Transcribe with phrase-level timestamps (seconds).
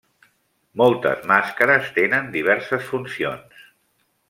[0.81, 3.63] Moltes màscares tenen diverses funcions.